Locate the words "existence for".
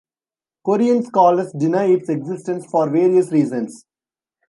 2.09-2.89